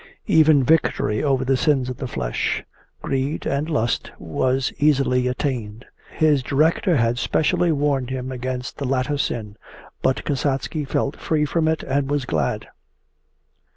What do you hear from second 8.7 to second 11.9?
the latter sin, but Kasatsky felt free from it